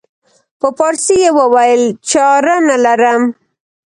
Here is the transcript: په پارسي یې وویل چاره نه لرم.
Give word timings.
په 0.59 0.67
پارسي 0.77 1.15
یې 1.23 1.29
وویل 1.39 1.83
چاره 2.11 2.55
نه 2.69 2.77
لرم. 2.85 3.21